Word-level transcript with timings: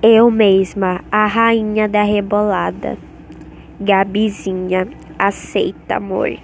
Eu 0.00 0.30
mesma, 0.30 1.00
a 1.10 1.26
rainha 1.26 1.88
da 1.88 2.04
rebolada. 2.04 2.96
Gabizinha, 3.80 4.86
aceita, 5.18 5.96
amor. 5.96 6.38